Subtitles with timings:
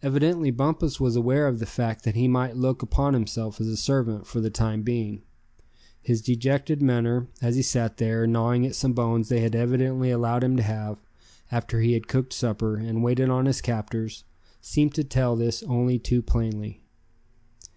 [0.00, 3.76] Evidently Bumpus was aware of the fact that he might look upon himself as a
[3.76, 5.22] servant, for the time being.
[6.00, 10.44] His dejected manner, as he sat there, gnawing at some bones they had evidently allowed
[10.44, 10.98] him to have,
[11.50, 14.22] after he had cooked supper, and waited on his captors,
[14.60, 16.84] seemed to tell this only too plainly.